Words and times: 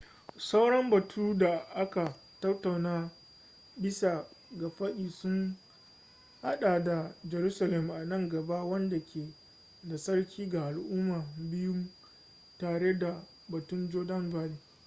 sauran 0.37 0.89
batu 0.89 1.33
da 1.37 1.59
aka 1.75 2.15
tattauna 2.39 3.11
bisa 3.77 4.27
ga 4.57 4.69
fadi 4.69 5.09
sun 5.09 5.57
hada 6.41 6.79
da 6.83 7.15
jerusalem 7.23 7.91
a 7.91 8.05
nan 8.05 8.29
gaba 8.29 8.63
wadda 8.63 8.99
ke 8.99 9.33
da 9.83 9.95
tsarki 9.97 10.49
ga 10.49 10.63
al'umma 10.67 11.25
biyun 11.37 11.91
tare 12.57 12.97
da 12.99 13.27
batun 13.49 13.89
jordan 13.89 14.29
valley 14.31 14.59